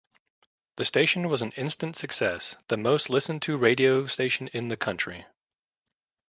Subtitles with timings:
[0.77, 5.27] The station was an instant success, the most listened-to radio station in the country.